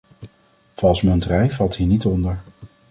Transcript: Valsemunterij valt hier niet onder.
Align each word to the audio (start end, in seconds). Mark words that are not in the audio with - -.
Valsemunterij 0.75 1.51
valt 1.51 1.75
hier 1.75 1.87
niet 1.87 2.05
onder. 2.05 2.41